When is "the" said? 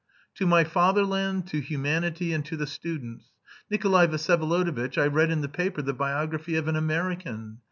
2.57-2.65, 5.41-5.47, 5.83-5.93